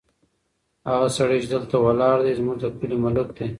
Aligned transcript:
هغه 0.89 1.07
سړی 1.17 1.37
چې 1.43 1.47
دلته 1.55 1.75
ولاړ 1.79 2.17
دی، 2.25 2.33
زموږ 2.39 2.57
د 2.59 2.65
کلي 2.79 2.97
ملک 3.05 3.27
دی. 3.37 3.47